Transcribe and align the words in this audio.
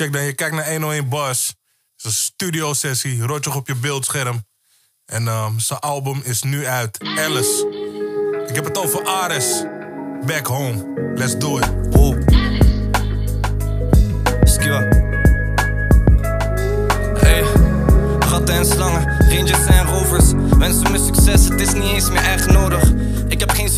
Check 0.00 0.12
dan, 0.12 0.22
je 0.22 0.32
kijkt 0.32 0.54
naar 0.54 0.70
101 0.70 1.08
Bars. 1.08 1.46
Het 1.46 1.56
is 1.96 2.04
een 2.04 2.10
studio 2.10 2.74
sessie, 2.74 3.22
rotjoch 3.22 3.56
op 3.56 3.66
je 3.66 3.74
beeldscherm. 3.74 4.46
En 5.04 5.28
ehm, 5.28 5.58
zijn 5.58 5.78
album 5.78 6.20
is 6.24 6.42
nu 6.42 6.66
uit. 6.66 6.98
Alice. 7.00 7.66
Ik 8.48 8.54
heb 8.54 8.64
het 8.64 8.78
over 8.78 9.06
Ares. 9.06 9.62
Back 10.26 10.46
home. 10.46 11.12
Let's 11.14 11.38
do 11.38 11.58
it. 11.58 11.89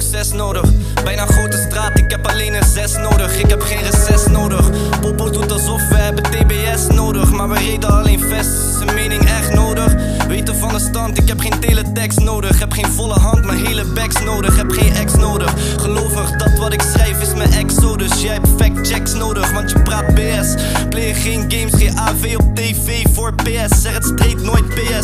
Succes 0.00 0.32
nodig. 0.32 0.72
Bijna 1.04 1.22
een 1.22 1.28
grote 1.28 1.66
straat, 1.68 1.98
ik 1.98 2.10
heb 2.10 2.26
alleen 2.26 2.54
een 2.54 2.64
zes 2.64 2.96
nodig. 2.96 3.38
Ik 3.38 3.50
heb 3.50 3.60
geen 3.60 3.82
reces 3.82 4.26
nodig. 4.26 4.70
Popo 5.00 5.30
doet 5.30 5.52
alsof 5.52 5.88
we 5.88 5.94
hebben 5.94 6.22
TBS 6.22 6.86
nodig. 6.86 7.30
Maar 7.30 7.48
we 7.48 7.58
reden 7.58 7.90
alleen 7.90 8.20
vest, 8.20 8.50
is 8.50 8.76
zijn 8.76 8.94
mening 8.94 9.24
echt 9.24 9.54
nodig? 9.54 9.94
Weten 10.28 10.56
van 10.56 10.68
de 10.68 10.78
stand, 10.78 11.18
ik 11.18 11.28
heb 11.28 11.40
geen 11.40 11.60
teletext 11.60 12.18
nodig. 12.20 12.58
Heb 12.58 12.72
geen 12.72 12.92
volle 12.92 13.18
hand, 13.18 13.44
maar 13.44 13.56
hele 13.56 13.84
backs 13.84 14.22
nodig. 14.24 14.56
Heb 14.56 14.70
geen 14.70 14.92
ex 14.92 15.14
nodig. 15.14 15.54
Gelovig 15.76 16.30
dat 16.30 16.58
wat 16.58 16.72
ik 16.72 16.82
schrijf 16.82 17.22
is 17.22 17.34
mijn 17.34 17.52
exodus. 17.52 18.22
Jij 18.22 18.32
hebt 18.32 18.48
fact 18.56 18.88
checks 18.88 19.14
nodig, 19.14 19.52
want 19.52 19.70
je 19.70 19.82
praat 19.82 20.14
BS. 20.14 20.54
Play 20.88 21.14
geen 21.14 21.44
games, 21.48 21.72
geen 21.74 21.98
AV 21.98 22.34
op 22.36 22.54
TV 22.54 23.02
voor 23.12 23.34
PS. 23.34 23.80
Zeg 23.82 23.94
het 23.94 24.42
nooit 24.42 24.68
PS. 24.68 24.95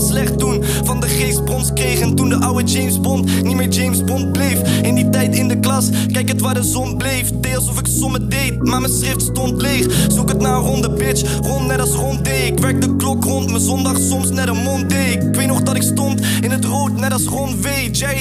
Slecht 0.00 0.38
toen 0.38 0.64
van 0.84 1.00
de 1.00 1.08
geest 1.08 1.44
brons 1.44 1.72
kreeg. 1.72 2.00
En 2.00 2.14
toen 2.14 2.28
de 2.28 2.36
oude 2.36 2.64
James 2.64 3.00
Bond 3.00 3.42
niet 3.42 3.56
meer 3.56 3.68
James 3.68 4.04
Bond 4.04 4.32
bleef. 4.32 4.82
In 4.82 4.94
die 4.94 5.08
tijd 5.08 5.34
in 5.34 5.48
de 5.48 5.58
klas, 5.58 5.88
kijk 6.12 6.28
het 6.28 6.40
waar 6.40 6.54
de 6.54 6.62
zon 6.62 6.96
bleef. 6.96 7.30
Deed 7.40 7.56
alsof 7.56 7.78
ik 7.78 7.86
sommen 7.86 8.28
deed, 8.28 8.64
maar 8.64 8.80
mijn 8.80 8.92
schrift 8.92 9.22
stond 9.22 9.62
leeg. 9.62 9.86
Zoek 10.08 10.28
het 10.28 10.40
naar 10.40 10.56
een 10.56 10.62
ronde 10.62 10.90
bitch, 10.90 11.38
rond 11.40 11.66
net 11.66 11.80
als 11.80 11.92
rond 11.92 12.24
D. 12.24 12.28
Ik 12.28 12.58
werk 12.58 12.80
de 12.80 12.96
klok 12.96 13.24
rond, 13.24 13.50
mijn 13.50 13.62
zondag 13.62 13.98
soms 13.98 14.30
net 14.30 14.48
een 14.48 14.62
mond 14.62 14.88
D. 14.88 14.92
Ik 14.92 15.34
weet 15.34 15.46
nog 15.46 15.62
dat 15.62 15.76
ik 15.76 15.82
stond 15.82 16.20
in 16.40 16.50
het 16.50 16.64
rood, 16.64 17.00
net 17.00 17.12
als 17.12 17.24
Ron 17.24 17.62
W. 17.62 17.66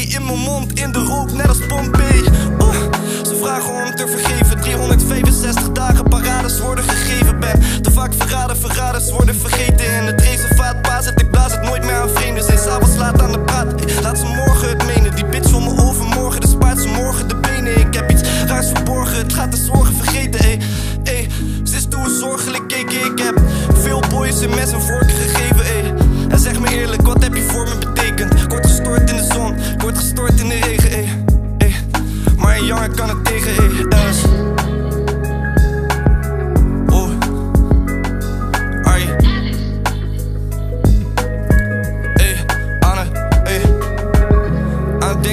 In 0.09 0.25
mijn 0.25 0.39
mond, 0.39 0.79
in 0.79 0.91
de 0.91 0.99
rook, 0.99 1.31
net 1.31 1.47
als 1.47 1.65
Pompey. 1.67 2.21
Oh, 2.57 2.73
ze 3.23 3.37
vragen 3.41 3.73
om 3.73 3.95
te 3.95 4.07
vergeven, 4.07 4.61
365 4.61 5.71
dagen 5.71 6.09
parades 6.09 6.59
worden 6.59 6.83
gegeven. 6.83 7.39
Ben 7.39 7.81
te 7.81 7.91
vaak 7.91 8.13
verraden, 8.13 8.57
verraders 8.57 9.11
worden 9.11 9.35
vergeten. 9.35 9.95
In 9.95 10.03
het 10.03 10.26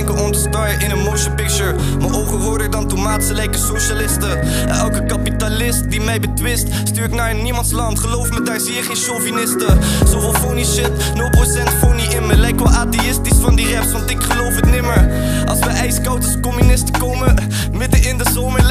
denken 0.07 0.25
om 0.25 0.33
te 0.33 0.39
starren 0.39 0.81
in 0.81 0.91
een 0.91 0.99
motion 0.99 1.35
picture. 1.35 1.75
Mijn 1.99 2.15
ogen 2.15 2.39
roder 2.39 2.71
dan 2.71 2.89
tomaat, 2.89 3.25
ze 3.25 3.35
lijken 3.35 3.61
socialisten. 3.61 4.41
En 4.41 4.69
elke 4.69 5.05
kapitalist 5.05 5.91
die 5.91 6.01
mij 6.01 6.21
betwist, 6.21 6.69
stuur 6.85 7.05
ik 7.05 7.15
naar 7.15 7.35
niemands 7.35 7.73
land. 7.73 7.99
Geloof 7.99 8.31
me, 8.31 8.43
daar 8.43 8.61
zie 8.61 8.75
je 8.75 8.83
geen 8.83 8.97
chauvinisten. 8.97 9.79
Zoveel 10.07 10.33
phony 10.33 10.65
shit, 10.65 10.91
0% 10.91 11.79
phony 11.81 12.03
in 12.03 12.27
me. 12.27 12.37
Lijk 12.37 12.59
wel 12.59 12.73
atheïstisch 12.73 13.39
van 13.41 13.55
die 13.55 13.75
raps, 13.75 13.93
want 13.93 14.11
ik 14.11 14.23
geloof 14.23 14.55
het 14.55 14.71
nimmer. 14.71 15.11
Als 15.47 15.59
we 15.59 15.67
ijskoud 15.67 16.25
als 16.25 16.41
communisten 16.41 16.99
komen, 16.99 17.37
midden 17.73 18.03
in 18.03 18.19
de 18.19 18.31
zomer 18.33 18.63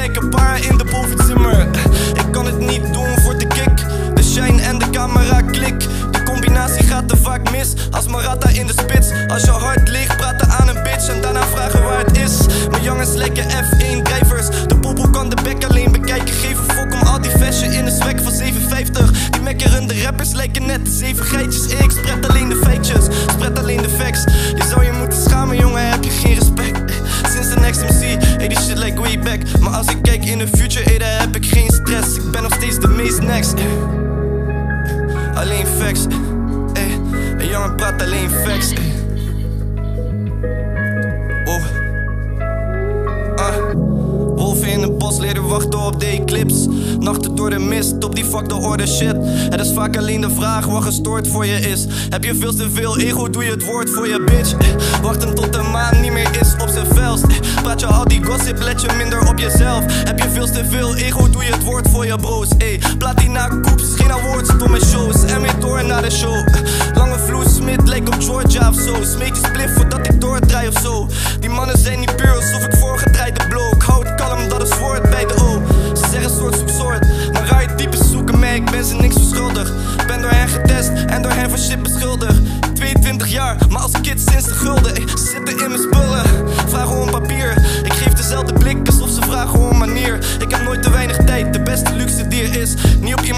Mekkerende 19.73 20.03
rappers 20.03 20.33
lijken 20.33 20.65
net 20.65 20.85
de 20.85 20.91
zeven 20.91 21.25
geitjes. 21.25 21.67
Ik 21.67 21.91
spread 21.91 22.29
alleen 22.29 22.49
de 22.49 22.55
feitjes, 22.55 23.05
spread 23.31 23.59
alleen 23.59 23.81
de 23.81 23.89
facts. 23.89 24.23
Je 24.55 24.63
zou 24.69 24.85
je 24.85 24.91
moeten 24.91 25.21
schamen, 25.21 25.57
jongen, 25.57 25.89
heb 25.89 26.03
je 26.03 26.09
geen 26.09 26.33
respect. 26.33 26.93
Sinds 27.33 27.49
de 27.53 27.59
next 27.59 27.81
MC, 27.81 28.23
hey, 28.23 28.47
die 28.47 28.59
shit 28.59 28.77
like 28.77 28.99
way 28.99 29.19
back. 29.19 29.59
Maar 29.59 29.73
als 29.73 29.87
ik 29.87 30.01
kijk 30.01 30.25
in 30.25 30.37
de 30.37 30.47
future, 30.47 30.83
hey, 30.83 30.97
daar 30.97 31.19
heb 31.19 31.35
ik 31.35 31.45
geen 31.45 31.71
stress. 31.71 32.15
Ik 32.15 32.31
ben 32.31 32.41
nog 32.41 32.53
steeds 32.53 32.79
de 32.79 32.87
meest 32.87 33.21
next. 33.21 33.53
Alleen 35.35 35.65
facts, 35.67 36.05
ey. 36.73 36.99
Een 37.37 37.47
jongen 37.47 37.75
praat 37.75 38.01
alleen 38.01 38.29
facts, 38.29 38.73
Bos 45.13 45.21
leren 45.21 45.47
wachten 45.47 45.79
op 45.79 45.99
de 45.99 46.05
eclipse. 46.05 46.69
Nachten 46.99 47.35
door 47.35 47.49
de 47.49 47.59
mist, 47.59 48.03
op 48.03 48.15
die 48.15 48.25
fuck 48.25 48.49
de 48.49 48.55
orde 48.55 48.87
shit. 48.87 49.15
Het 49.49 49.59
is 49.59 49.73
vaak 49.73 49.97
alleen 49.97 50.21
de 50.21 50.29
vraag 50.29 50.65
wat 50.65 50.83
gestoord 50.83 51.27
voor 51.27 51.45
je 51.45 51.59
is. 51.59 51.85
Heb 52.09 52.23
je 52.23 52.35
veel 52.35 52.53
te 52.53 52.69
veel 52.69 52.97
ego, 52.97 53.29
doe 53.29 53.43
je 53.43 53.51
het 53.51 53.65
woord 53.65 53.89
voor 53.89 54.07
je 54.07 54.23
bitch. 54.23 54.55
Wachten 55.01 55.35
tot 55.35 55.53
de 55.53 55.61
maan 55.61 56.01
niet 56.01 56.11
meer 56.11 56.39
is 56.41 56.53
op 56.61 56.69
zijn 56.69 56.85
velst. 56.85 57.25
Praat 57.63 57.79
je 57.79 57.85
al 57.85 58.05
die 58.05 58.23
gossip, 58.23 58.61
let 58.61 58.81
je 58.81 58.87
minder 58.97 59.27
op 59.27 59.39
jezelf. 59.39 59.83
Heb 59.87 60.19
je 60.19 60.29
veel 60.29 60.45
te 60.45 60.65
veel 60.65 60.95
ego, 60.95 61.29
doe 61.29 61.43
je 61.43 61.51
het 61.51 61.63
woord 61.63 61.89
voor 61.89 62.05
je 62.05 62.15
bro's. 62.15 62.49
Ey, 62.57 62.81
platina 62.97 63.47
koeps, 63.47 63.95
geen 63.95 64.11
awards, 64.11 64.49
stomme 64.49 64.79
shows. 64.85 65.23
En 65.23 65.41
weer 65.41 65.59
door 65.59 65.85
naar 65.85 66.01
de 66.01 66.11
show. 66.11 66.47
Lange 66.93 67.17
vloes, 67.17 67.55
Smit 67.55 67.87
lijkt 67.87 68.07
op 68.07 68.21
Georgia 68.21 68.69
of 68.69 68.75
zo. 68.75 68.95
Smeet 69.03 69.37
je 69.37 69.41
spliff 69.45 69.73
voordat 69.73 70.07
ik 70.07 70.21
doordraai 70.21 70.67
of 70.67 70.81
zo. 70.81 71.07
Die 71.39 71.49
mannen 71.49 71.77
zijn 71.77 71.99
niet 71.99 72.15
puur 72.15 72.22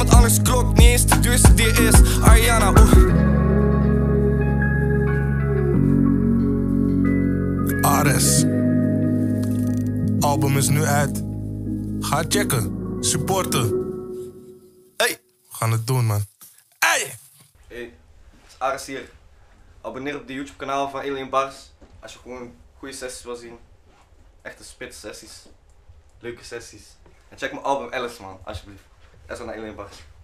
Iemand 0.05 0.23
anders 0.23 0.41
klok, 0.41 0.73
niet 0.73 0.87
eens 0.87 1.05
de 1.05 1.19
duurste 1.19 1.53
die 1.53 1.67
is. 1.67 2.19
Ariana, 2.21 2.69
oeh. 2.69 3.13
Ares. 7.81 8.43
Album 10.19 10.57
is 10.57 10.69
nu 10.69 10.83
uit. 10.83 11.23
Ga 11.99 12.23
checken. 12.27 12.97
Supporten. 12.99 13.69
Hey! 14.97 15.19
We 15.49 15.55
gaan 15.55 15.71
het 15.71 15.87
doen, 15.87 16.05
man. 16.05 16.25
Hey! 16.79 17.15
Hey, 17.67 17.83
het 18.41 18.47
is 18.47 18.55
Aris 18.57 18.85
hier. 18.85 19.09
Abonneer 19.81 20.15
op 20.15 20.27
de 20.27 20.33
YouTube 20.33 20.57
kanaal 20.57 20.89
van 20.89 20.99
Alien 20.99 21.29
Bars. 21.29 21.71
Als 21.99 22.13
je 22.13 22.19
gewoon 22.19 22.53
goede 22.77 22.93
sessies 22.93 23.23
wil 23.23 23.35
zien. 23.35 23.57
Echte 24.41 24.63
spit 24.63 24.95
sessies. 24.95 25.45
Leuke 26.19 26.43
sessies. 26.43 26.97
En 27.29 27.37
check 27.37 27.51
mijn 27.51 27.63
album 27.63 27.93
Alice 27.93 28.21
man, 28.21 28.39
alsjeblieft. 28.43 28.83
Dat 29.25 29.39
is 29.39 29.45
naar 29.45 29.55
Alien 29.55 29.75
Bars. 29.75 30.14